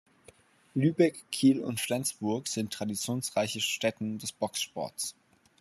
[0.73, 5.13] Lübeck, Kiel und Flensburg sind traditionsreiche Stätten des Boxsports.